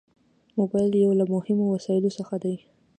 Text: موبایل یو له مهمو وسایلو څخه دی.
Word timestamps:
موبایل 0.57 0.91
یو 1.03 1.11
له 1.19 1.25
مهمو 1.33 1.65
وسایلو 1.73 2.15
څخه 2.17 2.35
دی. 2.43 2.55